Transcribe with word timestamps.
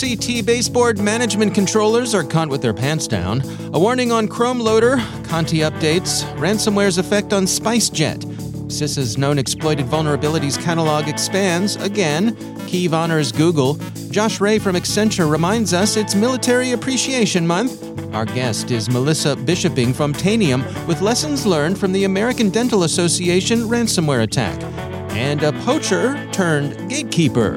QCT 0.00 0.46
baseboard 0.46 0.98
management 0.98 1.54
controllers 1.54 2.14
are 2.14 2.24
caught 2.24 2.48
with 2.48 2.62
their 2.62 2.72
pants 2.72 3.06
down. 3.06 3.42
A 3.74 3.78
warning 3.78 4.10
on 4.10 4.28
Chrome 4.28 4.58
Loader, 4.58 4.96
Conti 5.24 5.58
updates, 5.58 6.24
ransomware's 6.38 6.96
effect 6.96 7.34
on 7.34 7.42
SpiceJet. 7.44 8.24
CISA's 8.68 9.18
known 9.18 9.38
exploited 9.38 9.84
vulnerabilities 9.84 10.58
catalog 10.58 11.06
expands 11.06 11.76
again. 11.76 12.34
Kyiv 12.66 12.94
honors 12.94 13.30
Google. 13.30 13.74
Josh 14.10 14.40
Ray 14.40 14.58
from 14.58 14.74
Accenture 14.74 15.30
reminds 15.30 15.74
us 15.74 15.98
it's 15.98 16.14
Military 16.14 16.72
Appreciation 16.72 17.46
Month. 17.46 17.84
Our 18.14 18.24
guest 18.24 18.70
is 18.70 18.88
Melissa 18.88 19.36
Bishoping 19.36 19.92
from 19.92 20.14
Tanium 20.14 20.64
with 20.86 21.02
lessons 21.02 21.44
learned 21.44 21.76
from 21.76 21.92
the 21.92 22.04
American 22.04 22.48
Dental 22.48 22.84
Association 22.84 23.64
ransomware 23.64 24.22
attack. 24.22 24.62
And 25.10 25.42
a 25.42 25.52
poacher 25.52 26.26
turned 26.32 26.88
gatekeeper. 26.88 27.54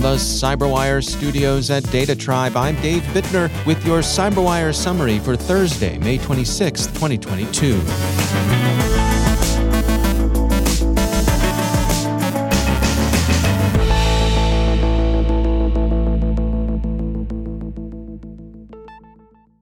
From 0.00 0.12
the 0.12 0.16
CyberWire 0.16 1.04
studios 1.04 1.68
at 1.68 1.84
Data 1.90 2.16
Tribe, 2.16 2.56
I'm 2.56 2.74
Dave 2.80 3.02
Bittner 3.12 3.50
with 3.66 3.84
your 3.84 3.98
CyberWire 3.98 4.74
summary 4.74 5.18
for 5.18 5.36
Thursday, 5.36 5.98
May 5.98 6.16
26, 6.16 6.86
2022. 6.86 7.74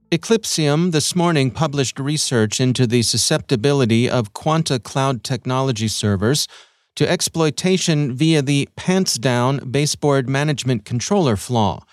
Eclypsium 0.09 0.93
this 0.93 1.17
morning 1.17 1.51
published 1.51 1.99
research 1.99 2.61
into 2.61 2.87
the 2.87 3.01
susceptibility 3.01 4.09
of 4.09 4.31
Quanta 4.31 4.79
cloud 4.79 5.25
technology 5.25 5.89
servers 5.89 6.47
to 6.95 7.09
exploitation 7.09 8.15
via 8.15 8.41
the 8.41 8.67
pants 8.75 9.17
down 9.17 9.71
baseboard 9.71 10.27
management 10.27 10.85
controller 10.85 11.35
flaw. 11.35 11.83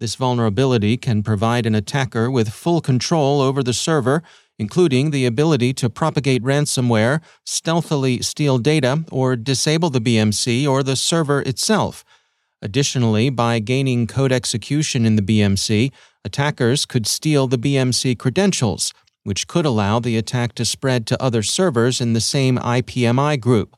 This 0.00 0.14
vulnerability 0.14 0.96
can 0.96 1.22
provide 1.22 1.66
an 1.66 1.74
attacker 1.74 2.30
with 2.30 2.52
full 2.52 2.80
control 2.80 3.40
over 3.40 3.62
the 3.62 3.72
server, 3.72 4.22
including 4.58 5.10
the 5.10 5.26
ability 5.26 5.72
to 5.74 5.90
propagate 5.90 6.42
ransomware, 6.42 7.20
stealthily 7.44 8.22
steal 8.22 8.58
data, 8.58 9.04
or 9.10 9.36
disable 9.36 9.90
the 9.90 10.00
BMC 10.00 10.68
or 10.68 10.82
the 10.82 10.96
server 10.96 11.42
itself. 11.42 12.04
Additionally, 12.60 13.30
by 13.30 13.60
gaining 13.60 14.06
code 14.06 14.32
execution 14.32 15.06
in 15.06 15.16
the 15.16 15.22
BMC, 15.22 15.92
attackers 16.24 16.86
could 16.86 17.06
steal 17.06 17.46
the 17.46 17.58
BMC 17.58 18.18
credentials, 18.18 18.92
which 19.22 19.46
could 19.46 19.64
allow 19.64 20.00
the 20.00 20.16
attack 20.16 20.54
to 20.54 20.64
spread 20.64 21.06
to 21.06 21.22
other 21.22 21.42
servers 21.42 22.00
in 22.00 22.12
the 22.12 22.20
same 22.20 22.58
IPMI 22.58 23.38
group. 23.40 23.76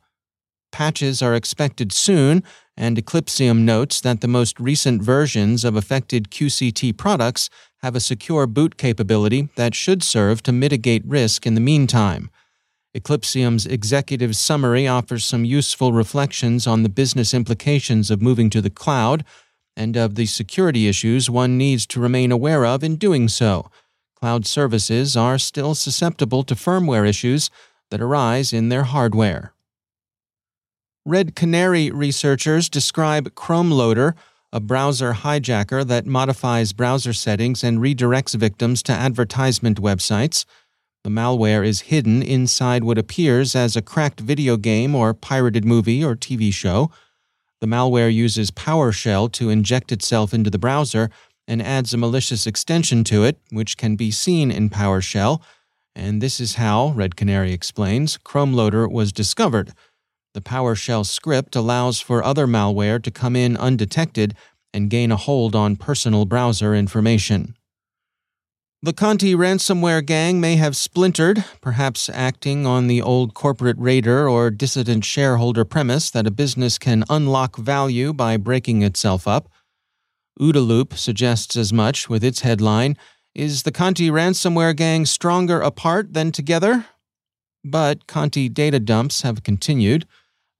Patches 0.72 1.20
are 1.22 1.34
expected 1.34 1.92
soon, 1.92 2.42
and 2.76 2.96
Eclypsium 2.96 3.60
notes 3.60 4.00
that 4.00 4.20
the 4.20 4.28
most 4.28 4.58
recent 4.58 5.02
versions 5.02 5.64
of 5.64 5.76
affected 5.76 6.30
QCT 6.30 6.96
products 6.96 7.50
have 7.82 7.94
a 7.94 8.00
secure 8.00 8.46
boot 8.46 8.76
capability 8.76 9.48
that 9.56 9.74
should 9.74 10.02
serve 10.02 10.42
to 10.44 10.52
mitigate 10.52 11.04
risk 11.06 11.46
in 11.46 11.54
the 11.54 11.60
meantime. 11.60 12.30
Eclypsium's 12.96 13.66
executive 13.66 14.34
summary 14.34 14.88
offers 14.88 15.24
some 15.24 15.44
useful 15.44 15.92
reflections 15.92 16.66
on 16.66 16.82
the 16.82 16.88
business 16.88 17.32
implications 17.32 18.10
of 18.10 18.20
moving 18.20 18.50
to 18.50 18.60
the 18.60 18.70
cloud 18.70 19.24
and 19.76 19.96
of 19.96 20.16
the 20.16 20.26
security 20.26 20.88
issues 20.88 21.30
one 21.30 21.56
needs 21.56 21.86
to 21.86 22.00
remain 22.00 22.32
aware 22.32 22.66
of 22.66 22.82
in 22.82 22.96
doing 22.96 23.28
so. 23.28 23.70
Cloud 24.16 24.44
services 24.44 25.16
are 25.16 25.38
still 25.38 25.74
susceptible 25.74 26.42
to 26.42 26.54
firmware 26.54 27.08
issues 27.08 27.48
that 27.90 28.00
arise 28.00 28.52
in 28.52 28.68
their 28.68 28.84
hardware. 28.84 29.54
Red 31.06 31.34
Canary 31.34 31.90
researchers 31.90 32.68
describe 32.68 33.34
Chrome 33.34 33.70
Loader, 33.70 34.14
a 34.52 34.60
browser 34.60 35.14
hijacker 35.14 35.82
that 35.86 36.04
modifies 36.04 36.74
browser 36.74 37.14
settings 37.14 37.64
and 37.64 37.78
redirects 37.78 38.34
victims 38.34 38.82
to 38.82 38.92
advertisement 38.92 39.80
websites. 39.80 40.44
The 41.02 41.08
malware 41.08 41.66
is 41.66 41.88
hidden 41.88 42.22
inside 42.22 42.84
what 42.84 42.98
appears 42.98 43.56
as 43.56 43.76
a 43.76 43.82
cracked 43.82 44.20
video 44.20 44.58
game 44.58 44.94
or 44.94 45.14
pirated 45.14 45.64
movie 45.64 46.04
or 46.04 46.14
TV 46.14 46.52
show. 46.52 46.90
The 47.62 47.66
malware 47.66 48.12
uses 48.12 48.50
PowerShell 48.50 49.32
to 49.32 49.48
inject 49.48 49.92
itself 49.92 50.34
into 50.34 50.50
the 50.50 50.58
browser 50.58 51.08
and 51.48 51.62
adds 51.62 51.94
a 51.94 51.96
malicious 51.96 52.46
extension 52.46 53.04
to 53.04 53.24
it, 53.24 53.38
which 53.50 53.78
can 53.78 53.96
be 53.96 54.10
seen 54.10 54.50
in 54.50 54.68
PowerShell. 54.68 55.40
And 55.96 56.20
this 56.20 56.40
is 56.40 56.56
how, 56.56 56.90
Red 56.90 57.16
Canary 57.16 57.52
explains, 57.54 58.18
Chrome 58.18 58.52
Loader 58.52 58.86
was 58.86 59.12
discovered. 59.12 59.72
The 60.32 60.40
PowerShell 60.40 61.04
script 61.06 61.56
allows 61.56 62.00
for 62.00 62.22
other 62.22 62.46
malware 62.46 63.02
to 63.02 63.10
come 63.10 63.34
in 63.34 63.56
undetected 63.56 64.34
and 64.72 64.88
gain 64.88 65.10
a 65.10 65.16
hold 65.16 65.56
on 65.56 65.74
personal 65.74 66.24
browser 66.24 66.74
information. 66.74 67.56
The 68.82 68.92
Conti 68.92 69.34
ransomware 69.34 70.06
gang 70.06 70.40
may 70.40 70.56
have 70.56 70.74
splintered, 70.74 71.44
perhaps 71.60 72.08
acting 72.08 72.64
on 72.64 72.86
the 72.86 73.02
old 73.02 73.34
corporate 73.34 73.76
raider 73.78 74.26
or 74.26 74.50
dissident 74.50 75.04
shareholder 75.04 75.66
premise 75.66 76.10
that 76.12 76.26
a 76.26 76.30
business 76.30 76.78
can 76.78 77.04
unlock 77.10 77.56
value 77.56 78.14
by 78.14 78.38
breaking 78.38 78.82
itself 78.82 79.28
up. 79.28 79.50
OODA 80.40 80.96
suggests 80.96 81.56
as 81.56 81.74
much 81.74 82.08
with 82.08 82.24
its 82.24 82.40
headline 82.40 82.96
Is 83.34 83.64
the 83.64 83.72
Conti 83.72 84.08
ransomware 84.10 84.74
gang 84.74 85.04
stronger 85.04 85.60
apart 85.60 86.14
than 86.14 86.32
together? 86.32 86.86
But 87.64 88.06
Conti 88.06 88.48
data 88.48 88.80
dumps 88.80 89.22
have 89.22 89.42
continued. 89.42 90.06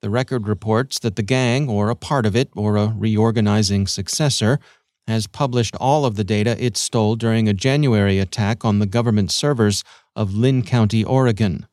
The 0.03 0.11
record 0.11 0.49
reports 0.49 0.99
that 1.00 1.16
the 1.16 1.22
gang, 1.22 1.69
or 1.69 1.91
a 1.91 1.97
part 1.97 2.27
of 2.27 2.37
it, 2.37 2.50
or 2.55 2.77
a 2.77 2.94
reorganizing 2.97 3.87
successor, 3.87 4.59
has 5.06 5.27
published 5.27 5.75
all 5.77 6.05
of 6.05 6.16
the 6.16 6.25
data 6.25 6.62
it 6.62 6.77
stole 6.77 7.16
during 7.16 7.49
a 7.49 7.55
January 7.55 8.19
attack 8.19 8.65
on 8.65 8.78
the 8.78 8.87
government 8.87 9.31
servers 9.31 9.83
of 10.15 10.34
Linn 10.34 10.62
County, 10.62 11.03
Oregon. 11.03 11.66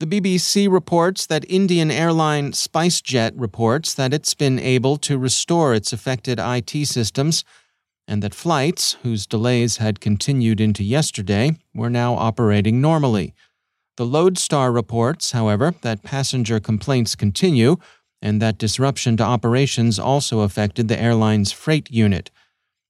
The 0.00 0.06
BBC 0.06 0.70
reports 0.70 1.26
that 1.26 1.50
Indian 1.50 1.90
airline 1.90 2.52
SpiceJet 2.52 3.32
reports 3.36 3.94
that 3.94 4.12
it's 4.12 4.34
been 4.34 4.58
able 4.58 4.96
to 4.98 5.18
restore 5.18 5.72
its 5.72 5.92
affected 5.92 6.38
IT 6.38 6.86
systems 6.86 7.44
and 8.06 8.22
that 8.22 8.34
flights, 8.34 8.98
whose 9.02 9.26
delays 9.26 9.78
had 9.78 10.00
continued 10.00 10.60
into 10.60 10.84
yesterday, 10.84 11.56
were 11.74 11.88
now 11.88 12.14
operating 12.14 12.80
normally. 12.80 13.34
The 13.96 14.04
Loadstar 14.04 14.74
reports, 14.74 15.30
however, 15.30 15.74
that 15.82 16.02
passenger 16.02 16.58
complaints 16.58 17.14
continue 17.14 17.76
and 18.20 18.42
that 18.42 18.58
disruption 18.58 19.16
to 19.18 19.22
operations 19.22 19.98
also 19.98 20.40
affected 20.40 20.88
the 20.88 21.00
airline's 21.00 21.52
freight 21.52 21.90
unit. 21.90 22.30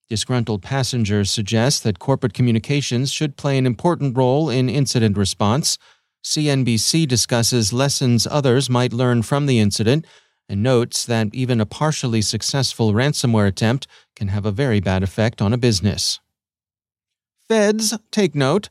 Disgruntled 0.09 0.63
passengers 0.63 1.31
suggest 1.31 1.83
that 1.83 1.99
corporate 1.99 2.35
communications 2.35 3.13
should 3.13 3.37
play 3.37 3.59
an 3.59 3.67
important 3.67 4.17
role 4.17 4.49
in 4.49 4.69
incident 4.69 5.17
response. 5.17 5.77
CNBC 6.25 7.07
discusses 7.07 7.73
lessons 7.73 8.27
others 8.31 8.71
might 8.71 8.93
learn 8.93 9.23
from 9.23 9.47
the 9.47 9.59
incident 9.59 10.07
and 10.49 10.63
notes 10.63 11.05
that 11.05 11.35
even 11.35 11.61
a 11.61 11.67
partially 11.67 12.23
successful 12.23 12.93
ransomware 12.93 13.49
attempt 13.49 13.87
can 14.15 14.29
have 14.29 14.47
a 14.47 14.51
very 14.51 14.81
bad 14.81 15.03
effect 15.03 15.43
on 15.43 15.53
a 15.53 15.59
business. 15.59 16.21
Feds, 17.49 17.97
take 18.11 18.35
note. 18.35 18.69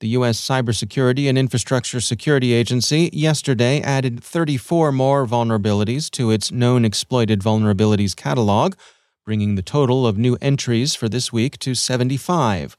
The 0.00 0.08
U.S. 0.08 0.38
Cybersecurity 0.38 1.26
and 1.26 1.38
Infrastructure 1.38 2.02
Security 2.02 2.52
Agency 2.52 3.08
yesterday 3.14 3.80
added 3.80 4.22
34 4.22 4.92
more 4.92 5.26
vulnerabilities 5.26 6.10
to 6.10 6.30
its 6.30 6.52
known 6.52 6.84
exploited 6.84 7.40
vulnerabilities 7.40 8.14
catalog, 8.14 8.74
bringing 9.24 9.54
the 9.54 9.62
total 9.62 10.06
of 10.06 10.18
new 10.18 10.36
entries 10.42 10.94
for 10.94 11.08
this 11.08 11.32
week 11.32 11.58
to 11.60 11.74
75. 11.74 12.76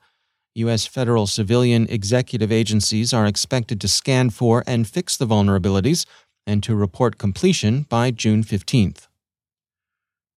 U.S. 0.54 0.86
federal 0.86 1.26
civilian 1.26 1.88
executive 1.90 2.52
agencies 2.52 3.14
are 3.14 3.26
expected 3.26 3.82
to 3.82 3.88
scan 3.88 4.30
for 4.30 4.64
and 4.68 4.88
fix 4.88 5.18
the 5.18 5.26
vulnerabilities 5.26 6.06
and 6.46 6.62
to 6.62 6.76
report 6.76 7.18
completion 7.18 7.88
by 7.90 8.12
June 8.12 8.44
15th. 8.44 9.07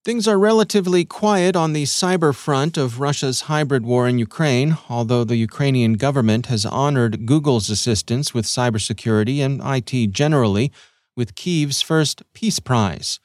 Things 0.02 0.26
are 0.26 0.38
relatively 0.38 1.04
quiet 1.04 1.54
on 1.54 1.74
the 1.74 1.82
cyber 1.82 2.34
front 2.34 2.78
of 2.78 3.00
Russia's 3.00 3.42
hybrid 3.42 3.84
war 3.84 4.08
in 4.08 4.18
Ukraine, 4.18 4.78
although 4.88 5.24
the 5.24 5.36
Ukrainian 5.36 5.92
government 5.92 6.46
has 6.46 6.64
honored 6.64 7.26
Google's 7.26 7.68
assistance 7.68 8.32
with 8.32 8.46
cybersecurity 8.46 9.40
and 9.40 9.60
IT 9.62 10.12
generally 10.12 10.72
with 11.18 11.34
Kyiv's 11.34 11.82
first 11.82 12.22
Peace 12.32 12.60
Prize. 12.60 13.20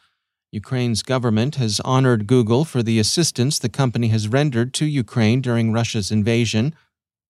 Ukraine's 0.52 1.02
government 1.02 1.56
has 1.56 1.80
honored 1.86 2.28
Google 2.28 2.66
for 2.66 2.84
the 2.84 3.00
assistance 3.00 3.58
the 3.58 3.70
company 3.70 4.10
has 4.10 4.28
rendered 4.28 4.74
to 4.74 4.86
Ukraine 4.86 5.40
during 5.40 5.72
Russia's 5.72 6.12
invasion. 6.12 6.76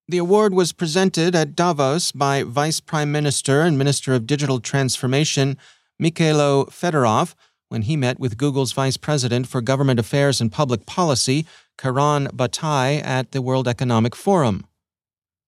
The 0.08 0.18
award 0.18 0.54
was 0.54 0.72
presented 0.72 1.36
at 1.36 1.54
Davos 1.54 2.10
by 2.10 2.42
Vice 2.42 2.80
Prime 2.80 3.12
Minister 3.12 3.60
and 3.60 3.78
Minister 3.78 4.12
of 4.12 4.26
Digital 4.26 4.58
Transformation 4.58 5.56
Mikhailo 6.02 6.68
Fedorov 6.68 7.36
when 7.68 7.82
he 7.82 7.96
met 7.96 8.20
with 8.20 8.38
Google's 8.38 8.72
Vice 8.72 8.96
President 8.96 9.46
for 9.46 9.60
Government 9.60 9.98
Affairs 9.98 10.40
and 10.40 10.52
Public 10.52 10.86
Policy, 10.86 11.46
Karan 11.76 12.28
Bhatia, 12.28 13.04
at 13.04 13.32
the 13.32 13.42
World 13.42 13.66
Economic 13.66 14.14
Forum. 14.14 14.66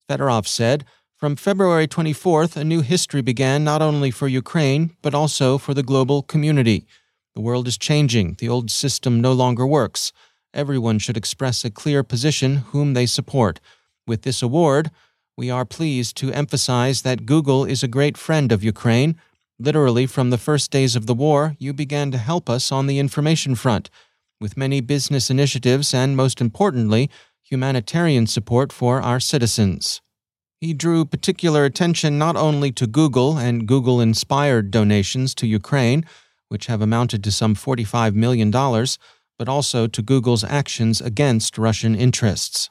Fedorov 0.09 0.47
said, 0.47 0.85
From 1.17 1.37
February 1.37 1.87
24th, 1.87 2.57
a 2.57 2.65
new 2.65 2.81
history 2.81 3.23
began 3.23 3.63
not 3.63 3.83
only 3.83 4.11
for 4.11 4.27
Ukraine, 4.27 4.97
but 5.03 5.15
also 5.15 5.59
for 5.59 5.75
the 5.75 5.83
global 5.83 6.23
community. 6.23 6.87
The 7.35 7.41
world 7.41 7.69
is 7.69 7.79
changing. 7.79 8.37
The 8.39 8.49
old 8.49 8.71
system 8.71 9.21
no 9.21 9.33
longer 9.33 9.67
works. 9.67 10.13
Everyone 10.53 10.99
should 10.99 11.17
express 11.17 11.65
a 11.65 11.71
clear 11.71 12.03
position 12.03 12.57
whom 12.73 12.95
they 12.95 13.07
support. 13.07 13.61
With 14.07 14.23
this 14.23 14.43
award, 14.43 14.91
we 15.37 15.51
are 15.51 15.65
pleased 15.65 16.17
to 16.17 16.33
emphasize 16.33 17.03
that 17.03 17.27
Google 17.27 17.65
is 17.65 17.83
a 17.83 17.89
great 17.89 18.17
friend 18.17 18.51
of 18.51 18.65
Ukraine 18.65 19.15
Literally, 19.59 20.07
from 20.07 20.31
the 20.31 20.39
first 20.39 20.71
days 20.71 20.95
of 20.95 21.07
the 21.07 21.15
war, 21.15 21.57
you 21.59 21.73
began 21.73 22.11
to 22.13 22.19
help 22.19 22.49
us 22.49 22.71
on 22.71 22.87
the 22.87 22.99
information 22.99 23.55
front, 23.55 23.91
with 24.41 24.57
many 24.57 24.81
business 24.81 25.31
initiatives 25.31 25.93
and, 25.93 26.17
most 26.17 26.41
importantly, 26.41 27.11
humanitarian 27.43 28.27
support 28.27 28.73
for 28.73 29.01
our 29.01 29.19
citizens. 29.19 30.01
He 30.61 30.75
drew 30.75 31.05
particular 31.05 31.65
attention 31.65 32.19
not 32.19 32.37
only 32.37 32.71
to 32.73 32.87
Google 32.87 33.39
and 33.39 33.67
Google 33.67 34.01
inspired 34.01 34.71
donations 34.71 35.35
to 35.37 35.47
Ukraine, 35.47 36.05
which 36.49 36.67
have 36.67 36.83
amounted 36.83 37.25
to 37.25 37.33
some 37.33 37.55
$45 37.55 38.15
million, 38.15 38.51
but 38.51 39.49
also 39.49 39.87
to 39.87 40.03
Google's 40.03 40.45
actions 40.45 41.01
against 41.01 41.59
Russian 41.59 41.95
interests. 41.95 42.71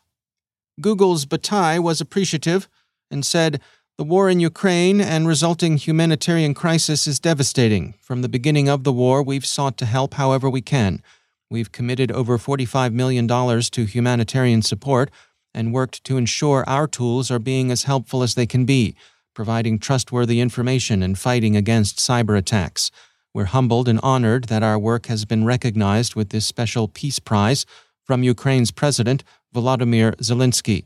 Google's 0.80 1.26
Bhatia 1.26 1.80
was 1.82 2.02
appreciative 2.02 2.68
and 3.10 3.26
said, 3.26 3.62
the 3.98 4.04
war 4.04 4.30
in 4.30 4.40
Ukraine 4.40 5.02
and 5.02 5.28
resulting 5.28 5.76
humanitarian 5.76 6.54
crisis 6.54 7.08
is 7.08 7.20
devastating. 7.20 7.96
From 8.00 8.22
the 8.22 8.30
beginning 8.30 8.70
of 8.70 8.84
the 8.84 8.94
war, 8.94 9.24
we've 9.24 9.46
sought 9.46 9.76
to 9.78 9.88
help 9.88 10.14
however 10.14 10.48
we 10.48 10.62
can. 10.62 11.02
We've 11.50 11.72
committed 11.72 12.12
over 12.12 12.38
$45 12.38 12.94
million 12.94 13.28
to 13.28 13.86
humanitarian 13.86 14.62
support 14.62 15.10
and 15.52 15.74
worked 15.74 16.04
to 16.04 16.18
ensure 16.18 16.64
our 16.68 16.86
tools 16.86 17.32
are 17.32 17.40
being 17.40 17.72
as 17.72 17.86
helpful 17.86 18.22
as 18.22 18.36
they 18.36 18.46
can 18.46 18.66
be, 18.66 18.96
providing 19.34 19.80
trustworthy 19.80 20.42
information 20.42 21.02
and 21.02 21.18
fighting 21.18 21.56
against 21.56 21.98
cyber 21.98 22.38
attacks. 22.38 22.92
We're 23.34 23.46
humbled 23.46 23.88
and 23.88 24.00
honored 24.04 24.44
that 24.46 24.62
our 24.62 24.78
work 24.78 25.08
has 25.08 25.26
been 25.26 25.44
recognized 25.44 26.14
with 26.14 26.30
this 26.30 26.46
special 26.46 26.88
Peace 26.88 27.18
Prize 27.18 27.66
from 28.04 28.22
Ukraine's 28.22 28.70
President, 28.70 29.24
Volodymyr 29.56 30.16
Zelensky. 30.18 30.86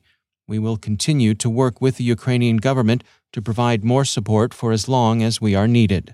We 0.51 0.59
will 0.59 0.75
continue 0.75 1.33
to 1.35 1.49
work 1.49 1.79
with 1.79 1.95
the 1.95 2.03
Ukrainian 2.03 2.57
government 2.57 3.05
to 3.31 3.41
provide 3.41 3.85
more 3.85 4.03
support 4.03 4.53
for 4.53 4.73
as 4.73 4.89
long 4.89 5.23
as 5.23 5.39
we 5.39 5.55
are 5.55 5.65
needed. 5.65 6.13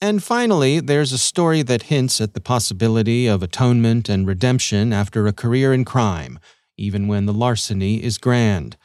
And 0.00 0.22
finally, 0.22 0.78
there's 0.78 1.10
a 1.10 1.18
story 1.18 1.62
that 1.62 1.90
hints 1.90 2.20
at 2.20 2.32
the 2.32 2.40
possibility 2.40 3.26
of 3.26 3.42
atonement 3.42 4.08
and 4.08 4.24
redemption 4.24 4.92
after 4.92 5.26
a 5.26 5.32
career 5.32 5.72
in 5.72 5.84
crime, 5.84 6.38
even 6.76 7.08
when 7.08 7.26
the 7.26 7.32
larceny 7.32 8.00
is 8.00 8.18
grand. 8.18 8.76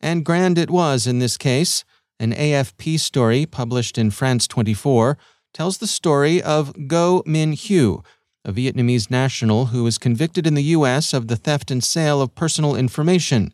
And 0.00 0.24
grand 0.24 0.56
it 0.56 0.70
was 0.70 1.06
in 1.06 1.18
this 1.18 1.36
case. 1.36 1.84
An 2.18 2.32
AFP 2.32 2.98
story 2.98 3.44
published 3.44 3.98
in 3.98 4.10
France 4.10 4.46
24 4.46 5.18
tells 5.52 5.76
the 5.76 5.86
story 5.86 6.40
of 6.40 6.72
Ngo 6.76 7.26
Minh 7.26 7.52
Hieu, 7.52 8.02
a 8.42 8.54
Vietnamese 8.54 9.10
national 9.10 9.66
who 9.66 9.84
was 9.84 9.98
convicted 9.98 10.46
in 10.46 10.54
the 10.54 10.70
U.S. 10.78 11.12
of 11.12 11.28
the 11.28 11.36
theft 11.36 11.70
and 11.70 11.84
sale 11.84 12.22
of 12.22 12.34
personal 12.34 12.74
information. 12.74 13.52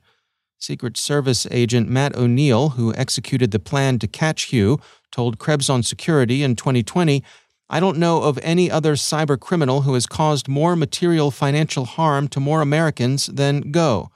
Secret 0.62 0.96
Service 0.96 1.44
agent 1.50 1.88
Matt 1.88 2.14
O'Neill, 2.14 2.70
who 2.70 2.94
executed 2.94 3.50
the 3.50 3.58
plan 3.58 3.98
to 3.98 4.06
catch 4.06 4.50
Hieu, 4.52 4.78
told 5.10 5.40
Krebs 5.40 5.68
on 5.68 5.82
Security 5.82 6.44
in 6.44 6.54
2020 6.54 7.24
I 7.68 7.80
don't 7.80 7.98
know 7.98 8.22
of 8.22 8.38
any 8.44 8.70
other 8.70 8.94
cyber 8.94 9.40
criminal 9.40 9.80
who 9.80 9.94
has 9.94 10.06
caused 10.06 10.46
more 10.46 10.76
material 10.76 11.32
financial 11.32 11.84
harm 11.84 12.28
to 12.28 12.38
more 12.38 12.62
Americans 12.62 13.26
than 13.26 13.72
Ngo. 13.72 14.06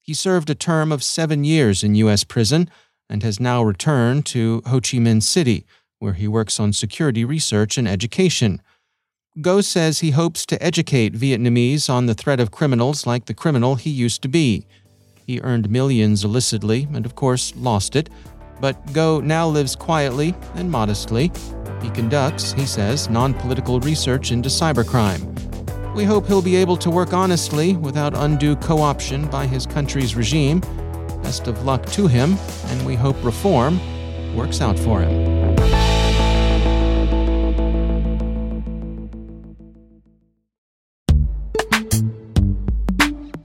He 0.00 0.14
served 0.14 0.48
a 0.48 0.54
term 0.54 0.90
of 0.90 1.04
seven 1.04 1.44
years 1.44 1.84
in 1.84 1.96
U.S. 1.96 2.24
prison 2.24 2.70
and 3.10 3.22
has 3.22 3.38
now 3.38 3.62
returned 3.62 4.24
to 4.26 4.62
Ho 4.64 4.80
Chi 4.80 4.96
Minh 4.96 5.22
City, 5.22 5.66
where 5.98 6.14
he 6.14 6.26
works 6.26 6.58
on 6.58 6.72
security 6.72 7.26
research 7.26 7.76
and 7.76 7.86
education. 7.86 8.62
Ngo 9.36 9.62
says 9.62 9.98
he 9.98 10.12
hopes 10.12 10.46
to 10.46 10.62
educate 10.62 11.12
Vietnamese 11.12 11.90
on 11.90 12.06
the 12.06 12.14
threat 12.14 12.40
of 12.40 12.50
criminals 12.52 13.06
like 13.06 13.26
the 13.26 13.34
criminal 13.34 13.74
he 13.74 13.90
used 13.90 14.22
to 14.22 14.28
be. 14.28 14.66
He 15.26 15.40
earned 15.40 15.70
millions 15.70 16.24
illicitly 16.24 16.86
and, 16.92 17.06
of 17.06 17.14
course, 17.14 17.54
lost 17.56 17.96
it. 17.96 18.10
But 18.60 18.84
Ngo 18.88 19.22
now 19.22 19.48
lives 19.48 19.74
quietly 19.74 20.34
and 20.54 20.70
modestly. 20.70 21.32
He 21.82 21.90
conducts, 21.90 22.52
he 22.52 22.66
says, 22.66 23.08
non 23.08 23.34
political 23.34 23.80
research 23.80 24.32
into 24.32 24.48
cybercrime. 24.48 25.22
We 25.94 26.04
hope 26.04 26.26
he'll 26.26 26.42
be 26.42 26.56
able 26.56 26.76
to 26.78 26.90
work 26.90 27.12
honestly 27.12 27.76
without 27.76 28.16
undue 28.16 28.56
co 28.56 28.78
option 28.78 29.28
by 29.28 29.46
his 29.46 29.66
country's 29.66 30.14
regime. 30.14 30.60
Best 31.22 31.46
of 31.46 31.64
luck 31.64 31.86
to 31.92 32.06
him, 32.06 32.36
and 32.66 32.84
we 32.86 32.94
hope 32.94 33.16
reform 33.24 33.80
works 34.36 34.60
out 34.60 34.78
for 34.78 35.00
him. 35.00 35.33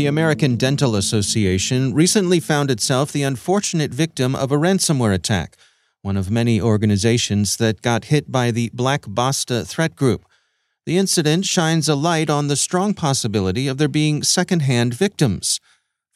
The 0.00 0.06
American 0.06 0.56
Dental 0.56 0.96
Association 0.96 1.92
recently 1.92 2.40
found 2.40 2.70
itself 2.70 3.12
the 3.12 3.22
unfortunate 3.22 3.92
victim 3.92 4.34
of 4.34 4.50
a 4.50 4.56
ransomware 4.56 5.12
attack, 5.12 5.58
one 6.00 6.16
of 6.16 6.30
many 6.30 6.58
organizations 6.58 7.58
that 7.58 7.82
got 7.82 8.06
hit 8.06 8.32
by 8.32 8.50
the 8.50 8.70
Black 8.72 9.04
Basta 9.06 9.62
threat 9.62 9.94
group. 9.96 10.24
The 10.86 10.96
incident 10.96 11.44
shines 11.44 11.86
a 11.86 11.94
light 11.94 12.30
on 12.30 12.48
the 12.48 12.56
strong 12.56 12.94
possibility 12.94 13.68
of 13.68 13.76
there 13.76 13.88
being 13.88 14.22
secondhand 14.22 14.94
victims. 14.94 15.60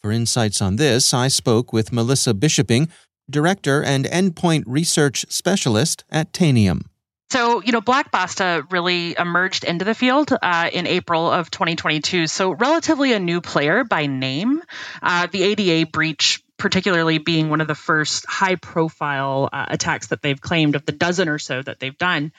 For 0.01 0.11
insights 0.11 0.63
on 0.63 0.77
this, 0.77 1.13
I 1.13 1.29
spoke 1.29 1.71
with 1.71 1.93
Melissa 1.93 2.33
Bishoping, 2.33 2.89
Director 3.29 3.83
and 3.83 4.07
Endpoint 4.07 4.65
Research 4.67 5.27
Specialist 5.29 6.05
at 6.11 6.33
Tanium. 6.33 6.85
So, 7.31 7.63
you 7.63 7.73
know, 7.73 7.81
Black 7.81 8.11
Basta 8.11 8.65
really 8.71 9.17
emerged 9.19 9.65
into 9.65 9.85
the 9.85 9.95
field 9.95 10.31
uh, 10.41 10.71
in 10.73 10.87
April 10.87 11.31
of 11.31 11.51
2022. 11.51 12.27
So, 12.27 12.53
relatively 12.53 13.13
a 13.13 13.19
new 13.19 13.41
player 13.41 13.83
by 13.83 14.07
name. 14.07 14.63
Uh, 15.03 15.27
the 15.31 15.43
ADA 15.43 15.91
breach, 15.91 16.45
particularly 16.57 17.19
being 17.19 17.51
one 17.51 17.61
of 17.61 17.67
the 17.67 17.75
first 17.75 18.27
high 18.27 18.57
profile 18.57 19.49
uh, 19.53 19.67
attacks 19.69 20.09
that 20.09 20.23
they've 20.23 20.41
claimed 20.41 20.77
of 20.77 20.87
the 20.87 20.93
dozen 20.93 21.29
or 21.29 21.39
so 21.39 21.61
that 21.63 21.81
they've 21.81 21.99
done. 21.99 22.33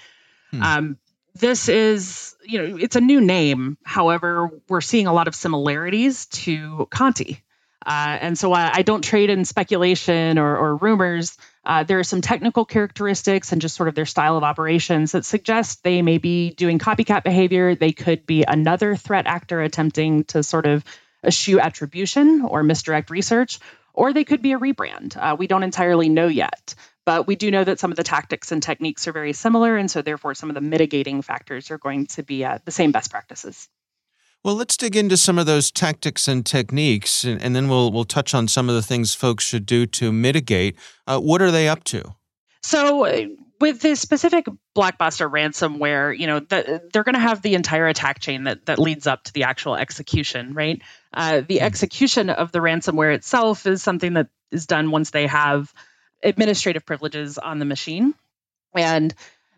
Hmm. 0.52 0.62
Um, 0.62 0.98
this 1.34 1.68
is, 1.68 2.36
you 2.44 2.60
know, 2.60 2.78
it's 2.78 2.96
a 2.96 3.02
new 3.02 3.20
name. 3.20 3.78
However, 3.84 4.50
we're 4.70 4.82
seeing 4.82 5.08
a 5.08 5.14
lot 5.14 5.28
of 5.28 5.36
similarities 5.36 6.28
to 6.28 6.88
Conti. 6.90 7.44
Uh, 7.86 8.18
and 8.22 8.38
so 8.38 8.52
I, 8.54 8.72
I, 8.76 8.82
don't 8.82 9.04
trade 9.04 9.30
in 9.30 9.46
speculation 9.46 10.40
or, 10.40 10.58
or 10.58 10.76
rumors. 10.78 11.38
Uh, 11.66 11.84
there 11.84 12.00
are 12.00 12.04
some 12.04 12.22
technical 12.22 12.64
characteristics 12.64 13.52
and 13.52 13.62
just 13.62 13.76
sort 13.76 13.90
of 13.90 13.96
their 13.96 14.06
style 14.06 14.38
of 14.38 14.44
operations 14.44 15.14
that 15.14 15.26
suggest 15.26 15.84
they 15.84 16.02
may 16.02 16.18
be 16.18 16.52
doing 16.52 16.78
copycat 16.78 17.24
behavior. 17.24 17.76
They 17.76 17.92
could 17.92 18.26
be 18.26 18.44
another 18.44 18.96
threat 18.96 19.26
actor 19.26 19.62
attempting 19.62 20.26
to 20.26 20.44
sort 20.44 20.68
of 20.68 20.84
eschew 21.26 21.60
attribution 21.60 22.42
or 22.44 22.62
misdirect 22.62 23.10
research, 23.10 23.60
or 23.94 24.14
they 24.14 24.24
could 24.24 24.42
be 24.42 24.52
a 24.52 24.60
rebrand. 24.60 25.18
Uh, 25.18 25.36
we 25.38 25.48
don't 25.48 25.64
entirely 25.64 26.10
know 26.10 26.28
yet. 26.28 26.76
But 27.06 27.28
we 27.28 27.36
do 27.36 27.52
know 27.52 27.64
that 27.64 27.80
some 27.80 27.92
of 27.92 27.98
the 27.98 28.04
tactics 28.04 28.52
and 28.52 28.62
techniques 28.62 29.08
are 29.08 29.12
very 29.12 29.34
similar. 29.34 29.78
And 29.78 29.90
so, 29.90 30.02
therefore, 30.02 30.34
some 30.34 30.50
of 30.50 30.56
the 30.56 30.62
mitigating 30.62 31.22
factors 31.22 31.70
are 31.70 31.78
going 31.78 32.08
to 32.08 32.24
be 32.24 32.44
uh, 32.44 32.58
the 32.66 32.72
same 32.72 32.92
best 32.92 33.12
practices. 33.12 33.70
Well, 34.46 34.54
let's 34.54 34.78
dig 34.78 34.96
into 34.96 35.18
some 35.18 35.40
of 35.40 35.48
those 35.48 35.72
tactics 35.72 36.28
and 36.28 36.46
techniques, 36.46 37.24
and, 37.24 37.42
and, 37.42 37.56
then 37.56 37.68
we'll 37.68 37.92
we'll 37.92 38.06
touch 38.06 38.36
on 38.36 38.48
some 38.48 38.70
of 38.70 38.76
the 38.76 38.84
things 38.84 39.16
folks 39.16 39.44
should 39.44 39.66
do 39.66 39.88
to 39.88 40.12
mitigate. 40.12 40.76
Uh, 41.08 41.18
what 41.20 41.42
are 41.42 41.50
they 41.50 41.68
up 41.68 41.84
to? 41.86 42.14
So, 42.62 43.06
uh, 43.06 43.26
with 43.60 43.82
this 43.82 44.00
specific 44.00 44.46
Black 44.76 45.00
Basta 45.00 45.28
ransomware, 45.28 46.16
you 46.16 46.28
know, 46.28 46.42
the, 46.42 46.88
they're 46.94 47.04
going 47.04 47.16
to 47.16 47.22
have 47.22 47.42
the 47.42 47.56
entire 47.56 47.88
attack 47.88 48.20
chain 48.20 48.44
that 48.44 48.68
that 48.68 48.78
leads 48.78 49.08
up 49.08 49.24
to 49.24 49.34
the 49.34 49.46
actual 49.46 49.76
execution, 49.76 50.54
right? 50.54 50.80
Uh, 51.12 51.38
the 51.38 51.56
mm-hmm. 51.56 51.66
execution 51.66 52.30
of 52.30 52.52
the 52.52 52.60
ransomware 52.60 53.16
itself 53.16 53.66
is 53.66 53.82
something 53.82 54.14
that 54.14 54.28
is 54.52 54.68
done 54.68 54.92
once 54.92 55.10
they 55.10 55.26
have 55.26 55.74
administrative 56.22 56.86
privileges 56.86 57.40
on 57.40 57.58
the 57.58 57.66
machine, 57.66 58.14
and 58.76 59.12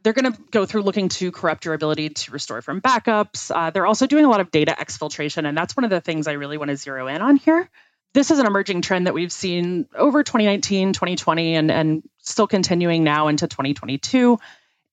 they're 0.08 0.14
going 0.14 0.32
to 0.32 0.42
go 0.52 0.66
through 0.66 0.84
looking 0.84 1.10
to 1.10 1.34
corrupt 1.34 1.66
your 1.66 1.74
ability 1.74 2.08
to 2.08 2.32
restore 2.32 2.62
from 2.62 2.80
backups. 2.80 3.52
Uh, 3.54 3.72
they're 3.72 3.86
also 3.86 4.08
doing 4.08 4.24
a 4.24 4.30
lot 4.30 4.40
of 4.40 4.52
data 4.52 4.74
exfiltration, 4.80 5.46
and 5.46 5.58
that's 5.58 5.76
one 5.76 5.84
of 5.84 5.90
the 5.90 6.00
things 6.00 6.30
I 6.30 6.34
really 6.34 6.58
want 6.58 6.70
to 6.70 6.78
zero 6.78 7.08
in 7.08 7.22
on 7.22 7.36
here. 7.36 7.70
This 8.14 8.32
is 8.32 8.40
an 8.40 8.46
emerging 8.46 8.84
trend 8.84 9.08
that 9.08 9.14
we've 9.14 9.34
seen 9.34 9.86
over 9.94 10.24
2019, 10.24 10.94
2020, 10.94 11.56
and, 11.56 11.70
and 11.70 12.04
still 12.20 12.48
continuing 12.48 13.04
now 13.04 13.28
into 13.28 13.50
2022 13.50 14.40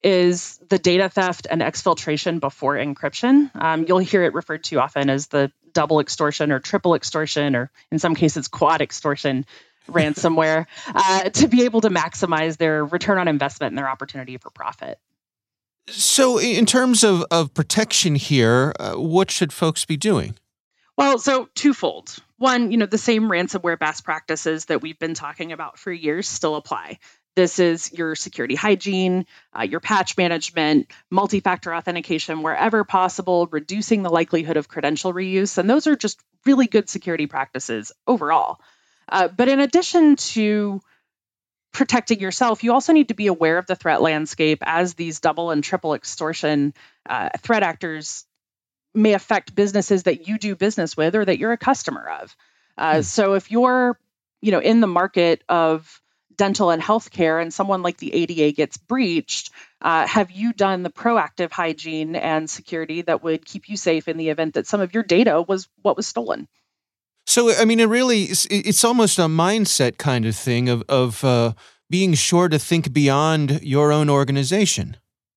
is 0.02 0.58
the 0.68 0.80
data 0.80 1.08
theft 1.08 1.46
and 1.48 1.62
exfiltration 1.62 2.40
before 2.40 2.74
encryption. 2.74 3.54
Um, 3.54 3.84
you'll 3.86 3.98
hear 3.98 4.24
it 4.24 4.34
referred 4.34 4.64
to 4.64 4.80
often 4.80 5.10
as 5.10 5.28
the 5.28 5.52
double 5.72 6.00
extortion 6.00 6.50
or 6.50 6.58
triple 6.58 6.96
extortion, 6.96 7.54
or 7.54 7.70
in 7.92 8.00
some 8.00 8.16
cases, 8.16 8.48
quad 8.48 8.82
extortion 8.82 9.46
ransomware 9.88 10.66
uh, 10.86 11.30
to 11.30 11.48
be 11.48 11.64
able 11.64 11.80
to 11.82 11.90
maximize 11.90 12.56
their 12.56 12.84
return 12.84 13.18
on 13.18 13.28
investment 13.28 13.72
and 13.72 13.78
their 13.78 13.88
opportunity 13.88 14.36
for 14.38 14.50
profit. 14.50 14.98
So, 15.86 16.38
in 16.38 16.64
terms 16.64 17.04
of, 17.04 17.24
of 17.30 17.52
protection 17.52 18.14
here, 18.14 18.72
uh, 18.80 18.94
what 18.94 19.30
should 19.30 19.52
folks 19.52 19.84
be 19.84 19.96
doing? 19.96 20.36
Well, 20.96 21.18
so 21.18 21.48
twofold. 21.54 22.16
One, 22.38 22.70
you 22.70 22.78
know, 22.78 22.86
the 22.86 22.98
same 22.98 23.24
ransomware 23.24 23.78
best 23.78 24.04
practices 24.04 24.66
that 24.66 24.80
we've 24.80 24.98
been 24.98 25.14
talking 25.14 25.52
about 25.52 25.78
for 25.78 25.92
years 25.92 26.28
still 26.28 26.56
apply. 26.56 26.98
This 27.36 27.58
is 27.58 27.92
your 27.92 28.14
security 28.14 28.54
hygiene, 28.54 29.26
uh, 29.58 29.62
your 29.62 29.80
patch 29.80 30.16
management, 30.16 30.86
multi 31.10 31.40
factor 31.40 31.74
authentication 31.74 32.42
wherever 32.42 32.84
possible, 32.84 33.48
reducing 33.50 34.02
the 34.02 34.10
likelihood 34.10 34.56
of 34.56 34.68
credential 34.68 35.12
reuse. 35.12 35.58
And 35.58 35.68
those 35.68 35.86
are 35.86 35.96
just 35.96 36.20
really 36.46 36.68
good 36.68 36.88
security 36.88 37.26
practices 37.26 37.92
overall. 38.06 38.60
Uh, 39.08 39.28
but 39.28 39.48
in 39.48 39.60
addition 39.60 40.16
to 40.16 40.80
protecting 41.74 42.20
yourself, 42.20 42.64
you 42.64 42.72
also 42.72 42.94
need 42.94 43.08
to 43.08 43.14
be 43.14 43.26
aware 43.26 43.58
of 43.58 43.66
the 43.66 43.74
threat 43.74 44.00
landscape 44.00 44.62
as 44.62 44.94
these 44.94 45.20
double 45.20 45.50
and 45.50 45.62
triple 45.62 45.94
extortion 45.94 46.72
uh, 47.06 47.28
threat 47.40 47.62
actors 47.62 48.24
may 48.94 49.12
affect 49.12 49.54
businesses 49.54 50.04
that 50.04 50.28
you 50.28 50.38
do 50.38 50.54
business 50.54 50.96
with 50.96 51.16
or 51.16 51.24
that 51.24 51.38
you're 51.38 51.52
a 51.52 51.58
customer 51.58 52.08
of. 52.22 52.36
Uh, 52.78 52.96
hmm. 52.96 53.02
So 53.02 53.34
if 53.34 53.50
you're, 53.50 53.98
you 54.40 54.52
know, 54.52 54.60
in 54.60 54.80
the 54.80 54.86
market 54.86 55.42
of 55.48 56.00
dental 56.36 56.70
and 56.70 56.80
healthcare 56.80 57.42
and 57.42 57.52
someone 57.52 57.82
like 57.82 57.98
the 57.98 58.14
ADA 58.14 58.52
gets 58.52 58.76
breached, 58.76 59.50
uh, 59.82 60.06
have 60.06 60.30
you 60.30 60.52
done 60.52 60.84
the 60.84 60.90
proactive 60.90 61.50
hygiene 61.50 62.14
and 62.14 62.48
security 62.48 63.02
that 63.02 63.22
would 63.22 63.44
keep 63.44 63.68
you 63.68 63.76
safe 63.76 64.06
in 64.06 64.16
the 64.16 64.28
event 64.28 64.54
that 64.54 64.66
some 64.68 64.80
of 64.80 64.94
your 64.94 65.02
data 65.02 65.42
was 65.42 65.68
what 65.82 65.96
was 65.96 66.06
stolen? 66.06 66.46
So, 67.26 67.54
I 67.54 67.64
mean, 67.64 67.80
it 67.80 67.86
really 67.88 68.24
it's 68.24 68.84
almost 68.84 69.18
a 69.18 69.22
mindset 69.22 69.98
kind 69.98 70.26
of 70.26 70.36
thing 70.36 70.68
of 70.68 70.82
of 70.88 71.24
uh, 71.24 71.54
being 71.90 72.14
sure 72.14 72.48
to 72.48 72.58
think 72.58 72.92
beyond 72.92 73.60
your 73.62 73.92
own 73.92 74.10
organization. 74.10 74.96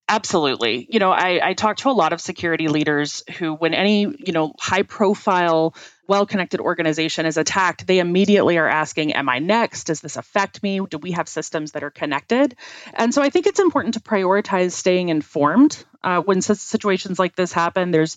Absolutely. 0.09 0.87
You 0.89 0.99
know, 0.99 1.11
I, 1.11 1.49
I 1.49 1.53
talk 1.53 1.77
to 1.77 1.89
a 1.89 1.91
lot 1.91 2.13
of 2.13 2.21
security 2.21 2.69
leaders 2.69 3.23
who, 3.37 3.53
when 3.53 3.73
any, 3.73 4.03
you 4.03 4.31
know, 4.31 4.53
high 4.57 4.83
profile, 4.83 5.75
well 6.07 6.25
connected 6.25 6.61
organization 6.61 7.25
is 7.25 7.35
attacked, 7.35 7.85
they 7.85 7.99
immediately 7.99 8.57
are 8.57 8.67
asking, 8.67 9.13
Am 9.13 9.27
I 9.27 9.39
next? 9.39 9.83
Does 9.85 9.99
this 9.99 10.15
affect 10.15 10.63
me? 10.63 10.79
Do 10.79 10.97
we 10.97 11.11
have 11.11 11.27
systems 11.27 11.73
that 11.73 11.83
are 11.83 11.89
connected? 11.89 12.55
And 12.93 13.13
so 13.13 13.21
I 13.21 13.29
think 13.29 13.47
it's 13.47 13.59
important 13.59 13.95
to 13.95 13.99
prioritize 13.99 14.71
staying 14.71 15.09
informed 15.09 15.83
uh, 16.03 16.21
when 16.21 16.41
situations 16.41 17.19
like 17.19 17.35
this 17.35 17.51
happen. 17.51 17.91
There's 17.91 18.15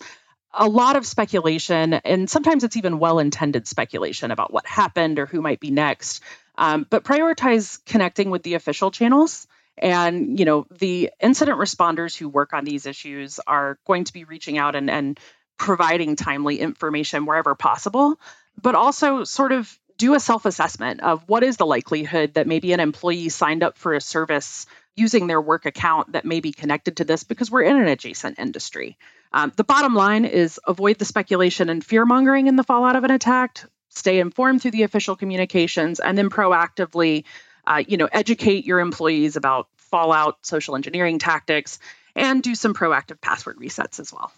a 0.52 0.68
lot 0.68 0.96
of 0.96 1.06
speculation, 1.06 1.94
and 1.94 2.28
sometimes 2.28 2.64
it's 2.64 2.76
even 2.76 2.98
well 2.98 3.18
intended 3.18 3.66
speculation 3.66 4.30
about 4.30 4.52
what 4.52 4.66
happened 4.66 5.18
or 5.18 5.26
who 5.26 5.40
might 5.40 5.60
be 5.60 5.70
next. 5.70 6.22
Um, 6.58 6.86
but 6.88 7.04
prioritize 7.04 7.84
connecting 7.86 8.30
with 8.30 8.42
the 8.42 8.54
official 8.54 8.90
channels. 8.90 9.46
And 9.78 10.38
you 10.38 10.44
know, 10.44 10.66
the 10.70 11.10
incident 11.20 11.58
responders 11.58 12.16
who 12.16 12.28
work 12.28 12.52
on 12.52 12.64
these 12.64 12.86
issues 12.86 13.40
are 13.46 13.78
going 13.86 14.04
to 14.04 14.12
be 14.12 14.24
reaching 14.24 14.58
out 14.58 14.74
and, 14.74 14.90
and 14.90 15.18
providing 15.56 16.16
timely 16.16 16.60
information 16.60 17.26
wherever 17.26 17.54
possible, 17.54 18.18
but 18.60 18.74
also 18.74 19.24
sort 19.24 19.52
of 19.52 19.78
do 20.00 20.14
a 20.14 20.20
self 20.20 20.46
assessment 20.46 21.02
of 21.02 21.22
what 21.28 21.44
is 21.44 21.58
the 21.58 21.66
likelihood 21.66 22.34
that 22.34 22.46
maybe 22.46 22.72
an 22.72 22.80
employee 22.80 23.28
signed 23.28 23.62
up 23.62 23.76
for 23.76 23.94
a 23.94 24.00
service 24.00 24.66
using 24.96 25.26
their 25.26 25.40
work 25.40 25.66
account 25.66 26.12
that 26.12 26.24
may 26.24 26.40
be 26.40 26.52
connected 26.52 26.98
to 26.98 27.04
this 27.04 27.24
because 27.24 27.50
we're 27.50 27.62
in 27.62 27.76
an 27.76 27.88
adjacent 27.88 28.38
industry. 28.38 28.98
Um, 29.32 29.52
the 29.56 29.64
bottom 29.64 29.94
line 29.94 30.24
is 30.24 30.60
avoid 30.66 30.98
the 30.98 31.04
speculation 31.04 31.68
and 31.68 31.84
fear 31.84 32.04
mongering 32.04 32.46
in 32.46 32.56
the 32.56 32.64
fallout 32.64 32.96
of 32.96 33.04
an 33.04 33.10
attack. 33.10 33.64
Stay 33.88 34.20
informed 34.20 34.62
through 34.62 34.72
the 34.72 34.82
official 34.82 35.16
communications, 35.16 36.00
and 36.00 36.16
then 36.16 36.30
proactively, 36.30 37.24
uh, 37.66 37.82
you 37.86 37.96
know, 37.96 38.08
educate 38.12 38.64
your 38.64 38.80
employees 38.80 39.36
about 39.36 39.68
fallout, 39.76 40.38
social 40.46 40.76
engineering 40.76 41.18
tactics, 41.18 41.78
and 42.14 42.42
do 42.42 42.54
some 42.54 42.74
proactive 42.74 43.20
password 43.20 43.56
resets 43.58 43.98
as 43.98 44.12
well. 44.12 44.32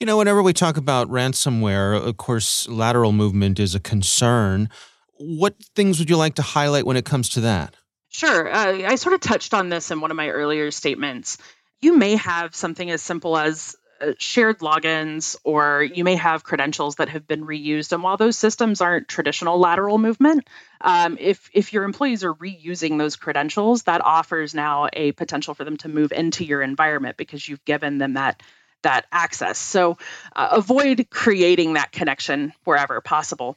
You 0.00 0.06
know, 0.06 0.16
whenever 0.16 0.42
we 0.42 0.52
talk 0.52 0.76
about 0.76 1.08
ransomware, 1.08 1.96
of 1.96 2.16
course, 2.16 2.68
lateral 2.68 3.12
movement 3.12 3.60
is 3.60 3.76
a 3.76 3.80
concern. 3.80 4.68
What 5.14 5.54
things 5.76 6.00
would 6.00 6.10
you 6.10 6.16
like 6.16 6.34
to 6.36 6.42
highlight 6.42 6.86
when 6.86 6.96
it 6.96 7.04
comes 7.04 7.28
to 7.30 7.40
that? 7.42 7.76
Sure. 8.12 8.52
Uh, 8.52 8.82
I 8.86 8.96
sort 8.96 9.14
of 9.14 9.20
touched 9.20 9.54
on 9.54 9.68
this 9.68 9.90
in 9.90 10.00
one 10.00 10.10
of 10.10 10.16
my 10.16 10.28
earlier 10.28 10.70
statements. 10.70 11.38
You 11.80 11.96
may 11.96 12.16
have 12.16 12.54
something 12.54 12.90
as 12.90 13.02
simple 13.02 13.36
as 13.36 13.74
uh, 14.00 14.12
shared 14.18 14.58
logins 14.58 15.36
or 15.44 15.82
you 15.82 16.04
may 16.04 16.16
have 16.16 16.44
credentials 16.44 16.96
that 16.96 17.08
have 17.08 17.26
been 17.26 17.44
reused. 17.46 17.92
And 17.92 18.02
while 18.02 18.16
those 18.18 18.36
systems 18.36 18.80
aren't 18.80 19.08
traditional 19.08 19.58
lateral 19.58 19.98
movement 19.98 20.46
um, 20.82 21.16
if 21.20 21.48
if 21.54 21.72
your 21.72 21.84
employees 21.84 22.24
are 22.24 22.34
reusing 22.34 22.98
those 22.98 23.16
credentials 23.16 23.84
that 23.84 24.04
offers 24.04 24.54
now 24.54 24.88
a 24.92 25.12
potential 25.12 25.54
for 25.54 25.64
them 25.64 25.76
to 25.78 25.88
move 25.88 26.12
into 26.12 26.44
your 26.44 26.62
environment 26.62 27.16
because 27.16 27.48
you've 27.48 27.64
given 27.64 27.98
them 27.98 28.14
that 28.14 28.42
that 28.82 29.06
access. 29.12 29.58
So 29.58 29.96
uh, 30.34 30.48
avoid 30.52 31.06
creating 31.08 31.74
that 31.74 31.92
connection 31.92 32.52
wherever 32.64 33.00
possible 33.00 33.56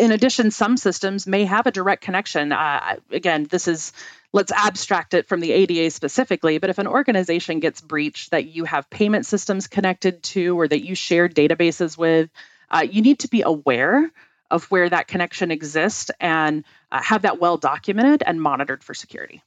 in 0.00 0.12
addition, 0.12 0.50
some 0.50 0.78
systems 0.78 1.26
may 1.26 1.44
have 1.44 1.66
a 1.66 1.70
direct 1.70 2.02
connection. 2.02 2.52
Uh, 2.52 2.96
again, 3.10 3.46
this 3.50 3.68
is 3.68 3.92
let's 4.32 4.50
abstract 4.50 5.12
it 5.12 5.28
from 5.28 5.40
the 5.40 5.52
ADA 5.52 5.90
specifically, 5.90 6.56
but 6.58 6.70
if 6.70 6.78
an 6.78 6.86
organization 6.86 7.60
gets 7.60 7.82
breached 7.82 8.30
that 8.30 8.46
you 8.46 8.64
have 8.64 8.88
payment 8.88 9.26
systems 9.26 9.66
connected 9.66 10.22
to 10.22 10.58
or 10.58 10.66
that 10.66 10.84
you 10.84 10.94
share 10.94 11.28
databases 11.28 11.98
with, 11.98 12.30
uh, 12.70 12.86
you 12.90 13.02
need 13.02 13.18
to 13.18 13.28
be 13.28 13.42
aware 13.42 14.10
of 14.50 14.64
where 14.70 14.88
that 14.88 15.06
connection 15.06 15.50
exists 15.50 16.10
and 16.18 16.64
uh, 16.90 17.02
have 17.02 17.22
that 17.22 17.38
well 17.38 17.58
documented 17.58 18.22
and 18.24 18.40
monitored 18.40 18.82
for 18.82 18.94
security. 18.94 19.42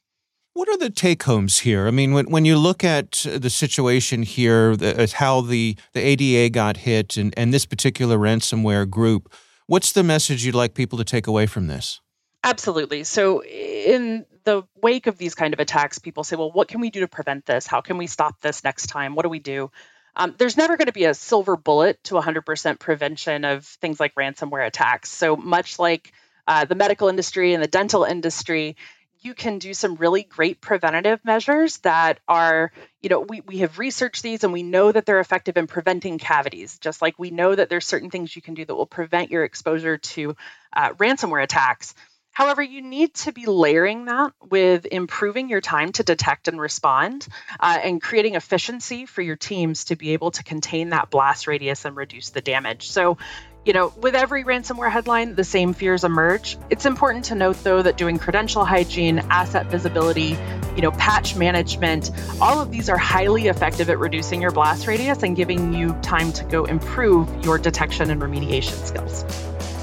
What 0.54 0.70
are 0.70 0.78
the 0.78 0.92
take 0.92 1.24
homes 1.24 1.60
here? 1.60 1.88
I 1.88 1.92
mean, 1.92 2.14
when, 2.14 2.30
when 2.30 2.46
you 2.46 2.58
look 2.58 2.84
at 2.84 3.26
the 3.26 3.50
situation 3.50 4.22
here, 4.22 4.76
the, 4.76 5.12
how 5.18 5.42
the, 5.42 5.76
the 5.94 6.00
ADA 6.00 6.52
got 6.52 6.78
hit 6.78 7.18
and, 7.18 7.34
and 7.36 7.52
this 7.52 7.66
particular 7.66 8.20
ransomware 8.20 8.88
group, 8.88 9.34
What's 9.68 9.92
the 9.92 10.04
message 10.04 10.46
you'd 10.46 10.56
like 10.56 10.74
people 10.74 10.98
to 10.98 11.06
take 11.06 11.28
away 11.28 11.46
from 11.46 11.68
this? 11.68 12.02
Absolutely. 12.44 13.06
So, 13.06 13.44
in 13.44 14.26
the 14.44 14.64
wake 14.82 15.08
of 15.08 15.18
these 15.18 15.36
kind 15.36 15.54
of 15.54 15.60
attacks, 15.62 16.00
people 16.00 16.24
say, 16.24 16.36
well, 16.36 16.52
what 16.52 16.68
can 16.68 16.82
we 16.82 16.90
do 16.90 17.00
to 17.00 17.08
prevent 17.08 17.46
this? 17.46 17.66
How 17.66 17.80
can 17.80 17.98
we 17.98 18.08
stop 18.08 18.42
this 18.42 18.64
next 18.64 18.88
time? 18.88 19.16
What 19.16 19.24
do 19.24 19.30
we 19.30 19.40
do? 19.40 19.72
Um, 20.16 20.36
there's 20.38 20.58
never 20.58 20.78
going 20.78 20.88
to 20.88 20.94
be 20.94 21.06
a 21.06 21.14
silver 21.14 21.56
bullet 21.56 22.04
to 22.06 22.16
100% 22.16 22.80
prevention 22.80 23.46
of 23.46 23.66
things 23.66 24.00
like 24.00 24.14
ransomware 24.16 24.68
attacks. 24.68 25.10
So, 25.10 25.38
much 25.38 25.80
like 25.80 26.12
uh, 26.48 26.66
the 26.66 26.76
medical 26.76 27.08
industry 27.08 27.54
and 27.54 27.64
the 27.64 27.68
dental 27.68 28.04
industry, 28.04 28.76
you 29.24 29.34
can 29.34 29.60
do 29.60 29.74
some 29.74 29.96
really 29.96 30.24
great 30.24 30.62
preventative 30.62 31.24
measures 31.24 31.78
that 31.80 32.20
are, 32.28 32.72
you 33.02 33.10
know, 33.10 33.20
we, 33.22 33.42
we 33.42 33.58
have 33.60 33.80
researched 33.80 34.24
these 34.24 34.44
and 34.44 34.54
we 34.54 34.64
know 34.64 34.92
that 34.92 35.06
they're 35.06 35.20
effective 35.20 35.58
in 35.58 35.68
preventing 35.68 36.18
cavities, 36.18 36.78
just 36.80 37.02
like 37.02 37.18
we 37.18 37.32
know 37.32 37.56
that 37.56 37.70
there's 37.70 37.86
certain 37.86 38.10
things 38.10 38.36
you 38.36 38.42
can 38.42 38.54
do 38.54 38.66
that 38.66 38.76
will 38.76 38.86
prevent 38.86 39.32
your 39.32 39.44
exposure 39.44 39.98
to 39.98 40.36
uh, 40.76 40.90
ransomware 40.94 41.44
attacks. 41.44 41.96
However, 42.34 42.64
you 42.64 42.82
need 42.82 43.14
to 43.14 43.32
be 43.32 43.46
layering 43.46 44.06
that 44.06 44.34
with 44.50 44.88
improving 44.88 45.50
your 45.50 45.62
time 45.62 45.92
to 45.94 46.04
detect 46.04 46.48
and 46.48 46.60
respond 46.60 47.28
uh, 47.60 47.78
and 47.82 48.02
creating 48.02 48.34
efficiency 48.34 49.06
for 49.06 49.22
your 49.22 49.36
teams 49.36 49.86
to 49.86 49.96
be 49.96 50.14
able 50.14 50.32
to 50.32 50.44
contain 50.44 50.90
that 50.90 51.12
blast 51.12 51.46
radius 51.46 51.86
and 51.86 51.96
reduce 51.96 52.32
the 52.32 52.42
damage. 52.42 52.90
So, 52.90 53.20
you 53.66 53.74
know, 53.74 53.94
with 53.98 54.14
every 54.14 54.44
ransomware 54.44 54.92
headline, 54.92 55.36
the 55.36 55.44
same 55.44 55.74
fears 55.74 56.04
emerge. 56.04 56.58
It's 56.70 56.86
important 56.86 57.26
to 57.26 57.36
note, 57.36 57.64
though, 57.64 57.82
that 57.82 57.98
doing 57.98 58.20
credential 58.20 58.66
hygiene, 58.66 59.20
asset 59.30 59.68
visibility, 59.68 60.38
you 60.76 60.82
know, 60.82 60.92
patch 60.92 61.36
management, 61.36 62.12
all 62.42 62.60
of 62.60 62.72
these 62.72 62.90
are 62.90 62.98
highly 62.98 63.48
effective 63.48 63.90
at 63.90 64.00
reducing 64.00 64.42
your 64.42 64.52
blast 64.52 64.86
radius 64.86 65.24
and 65.24 65.36
giving 65.36 65.74
you 65.74 65.94
time 66.02 66.34
to 66.34 66.44
go 66.46 66.66
improve 66.66 67.46
your 67.46 67.58
detection 67.58 68.10
and 68.10 68.22
remediation 68.22 68.76
skills. 68.86 69.24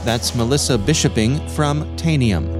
That's 0.05 0.35
Melissa 0.35 0.77
Bishoping 0.77 1.47
from 1.49 1.85
Tanium. 1.97 2.60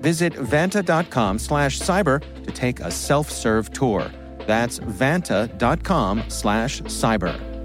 Visit 0.00 0.34
vanta.com 0.34 1.38
slash 1.38 1.80
cyber 1.80 2.22
to 2.44 2.50
take 2.52 2.80
a 2.80 2.90
self-serve 2.90 3.72
tour. 3.72 4.10
That's 4.46 4.78
vanta.com 4.78 6.24
slash 6.28 6.82
cyber. 6.82 7.56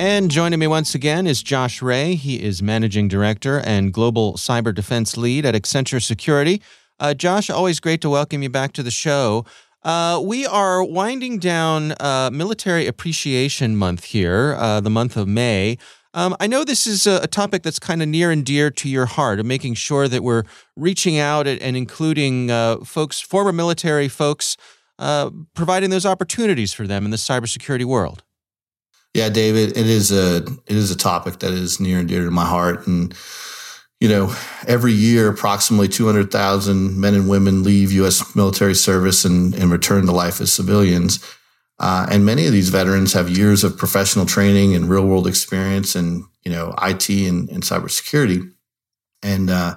And 0.00 0.30
joining 0.30 0.58
me 0.58 0.66
once 0.66 0.94
again 0.94 1.26
is 1.26 1.42
Josh 1.42 1.82
Ray. 1.82 2.14
He 2.14 2.42
is 2.42 2.62
Managing 2.62 3.06
Director 3.06 3.60
and 3.60 3.92
Global 3.92 4.34
Cyber 4.34 4.74
Defense 4.74 5.18
Lead 5.18 5.44
at 5.44 5.54
Accenture 5.54 6.02
Security. 6.02 6.62
Uh, 7.00 7.14
Josh, 7.14 7.48
always 7.48 7.80
great 7.80 8.02
to 8.02 8.10
welcome 8.10 8.42
you 8.42 8.50
back 8.50 8.74
to 8.74 8.82
the 8.82 8.90
show. 8.90 9.46
Uh, 9.82 10.20
we 10.22 10.44
are 10.44 10.84
winding 10.84 11.38
down 11.38 11.94
uh, 11.98 12.28
Military 12.30 12.86
Appreciation 12.86 13.74
Month 13.74 14.04
here, 14.04 14.54
uh, 14.58 14.80
the 14.80 14.90
month 14.90 15.16
of 15.16 15.26
May. 15.26 15.78
Um, 16.12 16.36
I 16.40 16.46
know 16.46 16.62
this 16.62 16.86
is 16.86 17.06
a, 17.06 17.26
topic 17.26 17.62
that's 17.62 17.78
kind 17.78 18.02
of 18.02 18.08
near 18.08 18.30
and 18.30 18.44
dear 18.44 18.70
to 18.72 18.88
your 18.88 19.06
heart, 19.06 19.40
of 19.40 19.46
making 19.46 19.74
sure 19.74 20.08
that 20.08 20.22
we're 20.22 20.42
reaching 20.76 21.18
out 21.18 21.46
and, 21.46 21.62
and 21.62 21.74
including 21.74 22.50
uh, 22.50 22.78
folks, 22.84 23.18
former 23.18 23.52
military 23.52 24.08
folks, 24.08 24.58
uh, 24.98 25.30
providing 25.54 25.88
those 25.88 26.04
opportunities 26.04 26.74
for 26.74 26.86
them 26.86 27.06
in 27.06 27.10
the 27.10 27.16
cybersecurity 27.16 27.86
world. 27.86 28.24
Yeah, 29.14 29.30
David, 29.30 29.76
it 29.76 29.86
is 29.86 30.12
a 30.12 30.38
it 30.66 30.76
is 30.76 30.90
a 30.90 30.96
topic 30.96 31.38
that 31.38 31.52
is 31.52 31.80
near 31.80 31.98
and 31.98 32.08
dear 32.08 32.24
to 32.24 32.30
my 32.30 32.44
heart, 32.44 32.86
and 32.86 33.14
you 34.00 34.08
know, 34.08 34.34
every 34.66 34.92
year, 34.92 35.28
approximately 35.28 35.86
200,000 35.86 36.98
men 36.98 37.14
and 37.14 37.28
women 37.28 37.62
leave 37.62 37.92
U.S. 37.92 38.34
military 38.34 38.74
service 38.74 39.26
and, 39.26 39.54
and 39.54 39.70
return 39.70 40.06
to 40.06 40.12
life 40.12 40.40
as 40.40 40.50
civilians. 40.50 41.22
Uh, 41.78 42.06
and 42.10 42.24
many 42.24 42.46
of 42.46 42.52
these 42.52 42.70
veterans 42.70 43.12
have 43.12 43.28
years 43.28 43.62
of 43.62 43.76
professional 43.76 44.24
training 44.24 44.74
and 44.74 44.88
real 44.88 45.06
world 45.06 45.26
experience 45.26 45.94
in, 45.94 46.26
you 46.44 46.50
know, 46.50 46.74
IT 46.82 47.10
and, 47.10 47.50
and 47.50 47.62
cybersecurity. 47.62 48.50
And, 49.22 49.50
uh, 49.50 49.76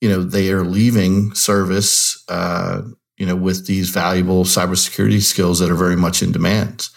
you 0.00 0.08
know, 0.08 0.24
they 0.24 0.50
are 0.50 0.64
leaving 0.64 1.32
service, 1.34 2.24
uh, 2.28 2.82
you 3.18 3.26
know, 3.26 3.36
with 3.36 3.66
these 3.66 3.90
valuable 3.90 4.44
cybersecurity 4.44 5.20
skills 5.20 5.60
that 5.60 5.70
are 5.70 5.76
very 5.76 5.96
much 5.96 6.22
in 6.22 6.32
demand. 6.32 6.88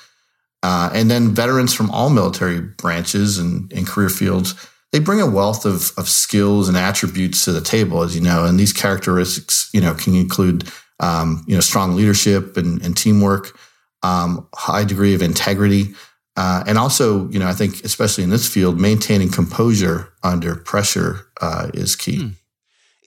Uh, 0.63 0.89
and 0.93 1.11
then 1.11 1.35
veterans 1.35 1.73
from 1.73 1.91
all 1.91 2.09
military 2.09 2.61
branches 2.61 3.37
and, 3.37 3.71
and 3.73 3.85
career 3.85 4.09
fields 4.09 4.55
they 4.93 4.99
bring 4.99 5.19
a 5.19 5.29
wealth 5.29 5.65
of, 5.65 5.91
of 5.97 6.07
skills 6.07 6.69
and 6.69 6.77
attributes 6.77 7.43
to 7.45 7.51
the 7.51 7.61
table, 7.61 8.03
as 8.03 8.15
you 8.15 8.21
know, 8.21 8.45
and 8.45 8.59
these 8.59 8.71
characteristics, 8.71 9.69
you 9.73 9.81
know, 9.81 9.95
can 9.95 10.15
include, 10.15 10.69
um, 10.99 11.43
you 11.47 11.55
know, 11.55 11.61
strong 11.61 11.95
leadership 11.95 12.55
and, 12.55 12.79
and 12.83 12.95
teamwork, 12.95 13.57
um, 14.03 14.47
high 14.53 14.83
degree 14.83 15.15
of 15.15 15.23
integrity, 15.23 15.95
uh, 16.37 16.63
and 16.67 16.77
also, 16.77 17.27
you 17.29 17.39
know, 17.39 17.47
I 17.47 17.53
think 17.53 17.83
especially 17.83 18.23
in 18.23 18.29
this 18.29 18.47
field, 18.47 18.79
maintaining 18.79 19.31
composure 19.31 20.13
under 20.23 20.55
pressure 20.55 21.27
uh, 21.41 21.69
is 21.73 21.95
key. 21.95 22.21
Hmm. 22.21 22.29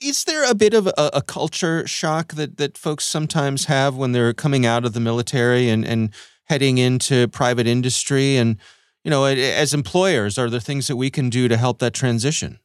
Is 0.02 0.24
there 0.24 0.48
a 0.48 0.54
bit 0.54 0.74
of 0.74 0.88
a, 0.88 1.10
a, 1.14 1.22
culture 1.22 1.86
shock 1.86 2.34
that 2.34 2.58
that 2.58 2.76
folks 2.76 3.04
sometimes 3.04 3.64
have 3.64 3.96
when 3.96 4.12
they're 4.12 4.34
coming 4.34 4.66
out 4.66 4.84
of 4.84 4.92
the 4.92 5.00
military 5.00 5.70
and 5.70 5.86
and 5.86 6.10
heading 6.44 6.78
into 6.78 7.28
private 7.28 7.66
industry 7.66 8.36
and 8.36 8.58
you 9.06 9.10
know, 9.10 9.24
as 9.24 9.72
employers, 9.72 10.36
are 10.36 10.50
there 10.50 10.58
things 10.58 10.88
that 10.88 10.96
we 10.96 11.10
can 11.10 11.30
do 11.30 11.46
to 11.46 11.56
help 11.56 11.78
that 11.78 11.94
transition? 11.94 12.58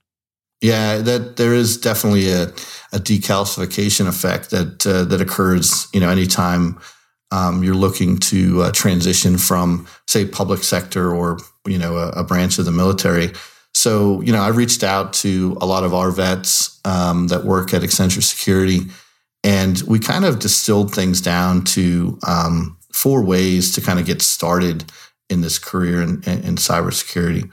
Yeah, 0.59 0.97
that 0.97 1.37
there 1.37 1.53
is 1.53 1.77
definitely 1.77 2.31
a, 2.31 2.45
a 2.91 2.99
decalcification 2.99 4.07
effect 4.07 4.49
that 4.49 4.87
uh, 4.87 5.03
that 5.03 5.21
occurs. 5.21 5.87
You 5.93 5.99
know, 5.99 6.09
anytime 6.09 6.79
um, 7.31 7.63
you're 7.63 7.75
looking 7.75 8.17
to 8.17 8.63
uh, 8.63 8.71
transition 8.71 9.37
from, 9.37 9.87
say, 10.07 10.25
public 10.25 10.63
sector 10.63 11.13
or 11.13 11.37
you 11.67 11.77
know 11.77 11.97
a, 11.97 12.09
a, 12.09 12.23
branch 12.23 12.57
of 12.57 12.65
the 12.65 12.71
military. 12.71 13.33
So, 13.75 14.19
you 14.21 14.33
know, 14.33 14.41
I 14.41 14.47
reached 14.47 14.83
out 14.83 15.13
to 15.21 15.55
a 15.61 15.67
lot 15.67 15.83
of 15.83 15.93
our 15.93 16.09
vets 16.09 16.79
um, 16.85 17.27
that 17.27 17.45
work 17.45 17.71
at 17.71 17.83
Accenture 17.83 18.23
Security, 18.23 18.79
and 19.43 19.79
we 19.83 19.99
kind 19.99 20.25
of 20.25 20.39
distilled 20.39 20.91
things 20.91 21.21
down 21.21 21.65
to 21.65 22.17
um, 22.27 22.77
four 22.91 23.23
ways 23.23 23.75
to 23.75 23.81
kind 23.81 23.99
of 23.99 24.07
get 24.07 24.23
started 24.23 24.85
in 25.31 25.41
this 25.41 25.57
career 25.57 26.01
in, 26.01 26.23
in 26.23 26.55
cybersecurity. 26.57 27.49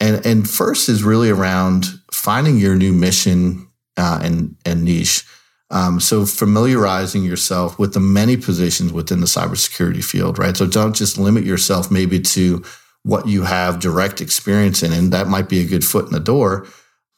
And, 0.00 0.26
and 0.26 0.50
first 0.50 0.88
is 0.88 1.04
really 1.04 1.30
around 1.30 1.86
finding 2.10 2.58
your 2.58 2.74
new 2.74 2.92
mission 2.92 3.68
uh, 3.96 4.20
and, 4.22 4.56
and 4.64 4.84
niche. 4.84 5.24
Um, 5.70 6.00
so 6.00 6.26
familiarizing 6.26 7.22
yourself 7.24 7.78
with 7.78 7.94
the 7.94 8.00
many 8.00 8.36
positions 8.36 8.92
within 8.92 9.20
the 9.20 9.26
cybersecurity 9.26 10.04
field, 10.04 10.38
right? 10.38 10.56
So 10.56 10.66
don't 10.66 10.94
just 10.94 11.18
limit 11.18 11.44
yourself 11.44 11.90
maybe 11.90 12.20
to 12.20 12.62
what 13.04 13.26
you 13.26 13.42
have 13.42 13.80
direct 13.80 14.20
experience 14.20 14.82
in, 14.82 14.92
and 14.92 15.12
that 15.12 15.28
might 15.28 15.48
be 15.48 15.60
a 15.60 15.66
good 15.66 15.84
foot 15.84 16.06
in 16.06 16.12
the 16.12 16.20
door. 16.20 16.66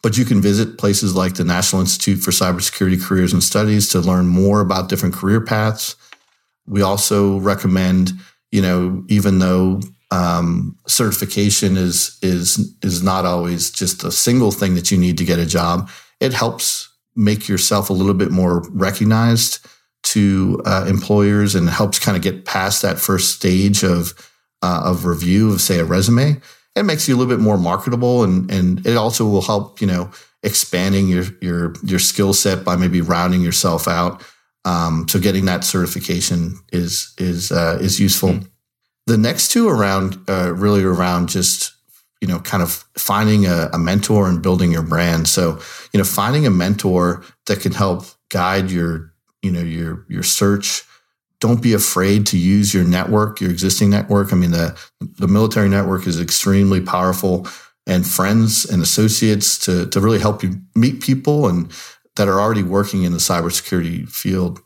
But 0.02 0.16
you 0.18 0.24
can 0.24 0.40
visit 0.40 0.78
places 0.78 1.16
like 1.16 1.34
the 1.34 1.44
National 1.44 1.80
Institute 1.80 2.20
for 2.20 2.30
Cybersecurity 2.30 3.02
Careers 3.02 3.32
and 3.32 3.42
Studies 3.42 3.88
to 3.88 4.00
learn 4.00 4.26
more 4.26 4.60
about 4.60 4.88
different 4.88 5.14
career 5.14 5.40
paths. 5.40 5.96
We 6.66 6.82
also 6.82 7.38
recommend, 7.40 8.12
you 8.54 8.62
know, 8.62 9.04
even 9.08 9.40
though 9.40 9.80
um, 10.12 10.78
certification 10.86 11.76
is 11.76 12.16
is 12.22 12.72
is 12.82 13.02
not 13.02 13.26
always 13.26 13.68
just 13.68 14.04
a 14.04 14.12
single 14.12 14.52
thing 14.52 14.76
that 14.76 14.92
you 14.92 14.96
need 14.96 15.18
to 15.18 15.24
get 15.24 15.40
a 15.40 15.44
job, 15.44 15.90
it 16.20 16.32
helps 16.32 16.88
make 17.16 17.48
yourself 17.48 17.90
a 17.90 17.92
little 17.92 18.14
bit 18.14 18.30
more 18.30 18.62
recognized 18.70 19.66
to 20.04 20.62
uh, 20.66 20.86
employers 20.88 21.56
and 21.56 21.68
helps 21.68 21.98
kind 21.98 22.16
of 22.16 22.22
get 22.22 22.44
past 22.44 22.80
that 22.82 23.00
first 23.00 23.34
stage 23.34 23.82
of 23.82 24.14
uh, 24.62 24.82
of 24.84 25.04
review 25.04 25.52
of 25.52 25.60
say 25.60 25.80
a 25.80 25.84
resume. 25.84 26.40
It 26.76 26.84
makes 26.84 27.08
you 27.08 27.16
a 27.16 27.18
little 27.18 27.36
bit 27.36 27.42
more 27.42 27.58
marketable 27.58 28.22
and 28.22 28.48
and 28.52 28.86
it 28.86 28.96
also 28.96 29.26
will 29.26 29.42
help 29.42 29.80
you 29.80 29.88
know 29.88 30.12
expanding 30.44 31.08
your 31.08 31.24
your 31.40 31.74
your 31.82 31.98
skill 31.98 32.32
set 32.32 32.64
by 32.64 32.76
maybe 32.76 33.00
rounding 33.00 33.40
yourself 33.40 33.88
out 33.88 34.22
um, 34.64 35.06
so 35.08 35.18
getting 35.18 35.44
that 35.44 35.64
certification 35.64 36.58
is 36.72 37.14
is 37.18 37.52
uh, 37.52 37.78
is 37.80 38.00
useful 38.00 38.30
mm-hmm. 38.30 38.46
the 39.06 39.18
next 39.18 39.50
two 39.50 39.68
around 39.68 40.18
uh, 40.28 40.52
really 40.54 40.82
around 40.82 41.28
just 41.28 41.72
you 42.20 42.28
know 42.28 42.38
kind 42.40 42.62
of 42.62 42.84
finding 42.96 43.46
a, 43.46 43.70
a 43.72 43.78
mentor 43.78 44.28
and 44.28 44.42
building 44.42 44.72
your 44.72 44.82
brand 44.82 45.28
so 45.28 45.58
you 45.92 45.98
know 45.98 46.04
finding 46.04 46.46
a 46.46 46.50
mentor 46.50 47.24
that 47.46 47.60
can 47.60 47.72
help 47.72 48.04
guide 48.30 48.70
your 48.70 49.12
you 49.42 49.50
know 49.50 49.60
your 49.60 50.06
your 50.08 50.22
search 50.22 50.84
don't 51.44 51.60
be 51.60 51.74
afraid 51.74 52.24
to 52.24 52.38
use 52.38 52.72
your 52.72 52.84
network, 52.84 53.38
your 53.38 53.50
existing 53.50 53.90
network. 53.90 54.32
I 54.32 54.36
mean, 54.36 54.52
the, 54.52 54.80
the 55.00 55.28
military 55.28 55.68
network 55.68 56.06
is 56.06 56.18
extremely 56.18 56.80
powerful 56.80 57.46
and 57.86 58.06
friends 58.06 58.64
and 58.64 58.82
associates 58.82 59.58
to, 59.66 59.86
to 59.90 60.00
really 60.00 60.18
help 60.18 60.42
you 60.42 60.58
meet 60.74 61.02
people 61.02 61.48
and 61.48 61.70
that 62.16 62.28
are 62.28 62.40
already 62.40 62.62
working 62.62 63.02
in 63.02 63.12
the 63.12 63.18
cybersecurity 63.18 64.08
field. 64.08 64.60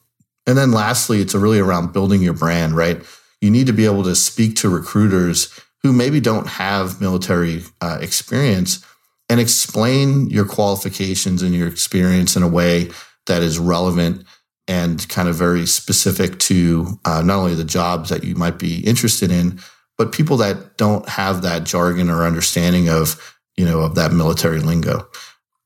And 0.46 0.56
then 0.56 0.72
lastly, 0.72 1.20
it's 1.20 1.34
really 1.34 1.58
around 1.58 1.92
building 1.92 2.22
your 2.22 2.34
brand, 2.34 2.76
right? 2.76 3.02
You 3.40 3.50
need 3.50 3.66
to 3.66 3.72
be 3.72 3.84
able 3.84 4.04
to 4.04 4.14
speak 4.14 4.56
to 4.56 4.68
recruiters 4.68 5.52
who 5.82 5.92
maybe 5.92 6.20
don't 6.20 6.46
have 6.46 7.00
military 7.00 7.62
uh, 7.80 7.98
experience 8.00 8.84
and 9.28 9.40
explain 9.40 10.28
your 10.30 10.44
qualifications 10.44 11.42
and 11.42 11.54
your 11.54 11.68
experience 11.68 12.34
in 12.36 12.42
a 12.42 12.48
way 12.48 12.90
that 13.26 13.42
is 13.42 13.58
relevant 13.58 14.24
and 14.66 15.08
kind 15.08 15.28
of 15.28 15.36
very 15.36 15.66
specific 15.66 16.38
to 16.38 16.98
uh, 17.04 17.22
not 17.22 17.38
only 17.38 17.54
the 17.54 17.64
jobs 17.64 18.10
that 18.10 18.24
you 18.24 18.34
might 18.34 18.58
be 18.58 18.80
interested 18.80 19.30
in, 19.30 19.60
but 19.96 20.12
people 20.12 20.36
that 20.36 20.76
don't 20.76 21.08
have 21.08 21.42
that 21.42 21.64
jargon 21.64 22.10
or 22.10 22.24
understanding 22.24 22.88
of, 22.88 23.38
you 23.56 23.64
know, 23.64 23.80
of 23.80 23.94
that 23.94 24.12
military 24.12 24.60
lingo. 24.60 25.08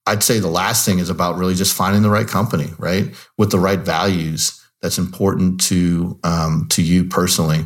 I'd 0.07 0.23
say 0.23 0.38
the 0.38 0.49
last 0.49 0.85
thing 0.85 0.99
is 0.99 1.11
about 1.11 1.37
really 1.37 1.55
just 1.55 1.77
finding 1.77 2.03
the 2.03 2.11
right 2.11 2.27
company, 2.27 2.71
right, 2.79 3.15
with 3.38 3.51
the 3.51 3.59
right 3.59 3.79
values 3.79 4.61
that's 4.81 4.99
important 4.99 5.61
to 5.62 6.19
um, 6.25 6.67
to 6.71 6.83
you 6.83 7.05
personally, 7.05 7.65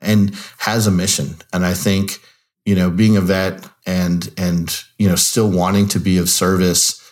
and 0.00 0.34
has 0.58 0.86
a 0.86 0.90
mission. 0.90 1.36
And 1.52 1.66
I 1.66 1.74
think, 1.74 2.18
you 2.64 2.74
know, 2.74 2.90
being 2.90 3.16
a 3.16 3.20
vet 3.20 3.68
and 3.86 4.28
and 4.38 4.82
you 4.98 5.08
know 5.08 5.16
still 5.16 5.50
wanting 5.50 5.88
to 5.88 6.00
be 6.00 6.18
of 6.18 6.28
service 6.28 7.02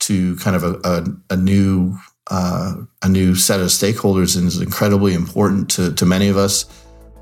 to 0.00 0.36
kind 0.36 0.56
of 0.56 0.64
a, 0.64 0.80
a, 0.84 1.34
a 1.34 1.36
new 1.36 1.96
uh, 2.30 2.74
a 3.02 3.08
new 3.08 3.34
set 3.34 3.60
of 3.60 3.66
stakeholders 3.66 4.36
is 4.36 4.60
incredibly 4.60 5.14
important 5.14 5.70
to, 5.70 5.92
to 5.94 6.04
many 6.04 6.28
of 6.28 6.36
us. 6.36 6.66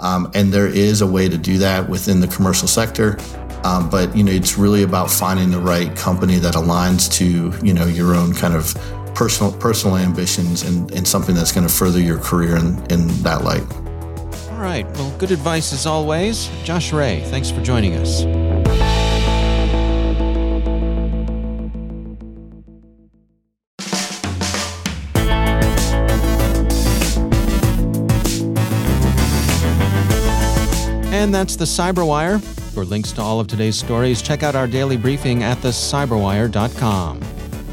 Um, 0.01 0.31
and 0.35 0.53
there 0.53 0.67
is 0.67 1.01
a 1.01 1.07
way 1.07 1.29
to 1.29 1.39
do 1.39 1.59
that 1.59 1.89
within 1.89 2.21
the 2.21 2.27
commercial 2.27 2.69
sector. 2.69 3.17
Um, 3.65 3.89
but 3.89 4.15
you 4.17 4.23
know, 4.23 4.33
it's 4.33 4.59
really 4.59 4.83
about 4.83 5.11
finding 5.11 5.51
the 5.51 5.61
right 5.61 5.95
company 5.97 6.37
that 6.37 6.55
aligns 6.55 7.11
to 7.15 7.53
you 7.65 7.75
know 7.75 7.87
your 7.87 8.15
own 8.15 8.35
kind 8.35 8.55
of 8.55 8.75
personal 9.15 9.53
personal 9.53 9.97
ambitions 9.97 10.63
and, 10.63 10.91
and 10.93 11.09
something 11.09 11.35
that's 11.35 11.53
going 11.53 11.67
to 11.67 11.73
further 11.73 12.01
your 12.01 12.19
career 12.19 12.57
in, 12.57 12.79
in 12.91 13.09
that 13.23 13.43
light. 13.43 13.65
All 14.53 14.63
right. 14.63 14.87
Well, 14.97 15.17
good 15.19 15.31
advice 15.31 15.73
as 15.73 15.87
always. 15.87 16.51
Josh 16.65 16.93
Ray, 16.93 17.23
thanks 17.27 17.51
for 17.51 17.63
joining 17.63 17.95
us. 17.95 18.25
And 31.13 31.35
that's 31.35 31.57
the 31.57 31.65
Cyberwire. 31.65 32.41
For 32.77 32.85
links 32.85 33.11
to 33.13 33.23
all 33.23 33.41
of 33.41 33.47
today's 33.47 33.79
stories, 33.79 34.21
check 34.21 34.43
out 34.43 34.55
our 34.55 34.67
daily 34.67 34.99
briefing 34.99 35.43
at 35.43 35.57
thecyberwire.com. 35.63 37.21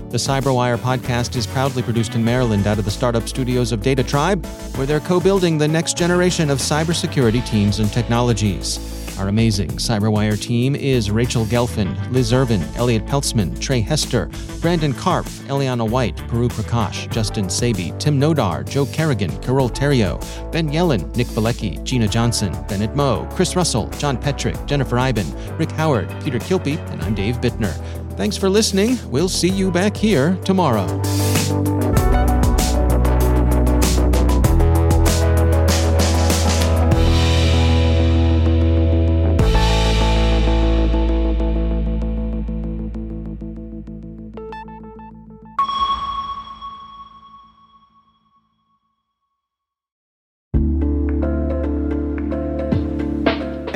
The 0.07 0.17
Cyberwire 0.17 0.77
podcast 0.77 1.35
is 1.35 1.45
proudly 1.45 1.83
produced 1.83 2.15
in 2.15 2.23
Maryland 2.23 2.67
out 2.67 2.79
of 2.79 2.85
the 2.85 2.91
startup 2.91 3.27
studios 3.27 3.73
of 3.73 3.81
Data 3.81 4.01
Tribe, 4.01 4.45
where 4.77 4.87
they're 4.87 5.01
co 5.01 5.19
building 5.19 5.57
the 5.57 5.67
next 5.67 5.97
generation 5.97 6.49
of 6.49 6.59
cybersecurity 6.59 7.45
teams 7.45 7.79
and 7.79 7.91
technologies. 7.91 9.02
Our 9.17 9.27
amazing 9.27 9.69
Cyberwire 9.71 10.39
team 10.39 10.75
is 10.75 11.11
Rachel 11.11 11.45
Gelfand, 11.45 12.11
Liz 12.11 12.33
Irvin, 12.33 12.61
Elliot 12.75 13.05
Peltzman, 13.05 13.59
Trey 13.59 13.79
Hester, 13.79 14.29
Brandon 14.59 14.93
Karp, 14.93 15.25
Eliana 15.47 15.87
White, 15.87 16.17
Puru 16.27 16.49
Prakash, 16.49 17.09
Justin 17.11 17.49
Sabi, 17.49 17.93
Tim 17.99 18.19
Nodar, 18.19 18.67
Joe 18.67 18.85
Kerrigan, 18.87 19.35
Carole 19.41 19.69
Theriault, 19.69 20.51
Ben 20.51 20.69
Yelin, 20.69 21.15
Nick 21.15 21.27
Veliky, 21.27 21.83
Gina 21.83 22.07
Johnson, 22.07 22.51
Bennett 22.67 22.95
Moe, 22.95 23.27
Chris 23.33 23.55
Russell, 23.55 23.87
John 23.97 24.17
Petrick, 24.17 24.57
Jennifer 24.65 24.97
Eiben, 24.97 25.27
Rick 25.57 25.71
Howard, 25.71 26.09
Peter 26.23 26.39
Kilpe, 26.39 26.77
and 26.89 27.01
I'm 27.03 27.13
Dave 27.13 27.37
Bittner. 27.37 27.73
Thanks 28.17 28.37
for 28.37 28.49
listening. 28.49 28.97
We'll 29.09 29.29
see 29.29 29.49
you 29.49 29.71
back 29.71 29.95
here 29.95 30.35
tomorrow. 30.43 30.87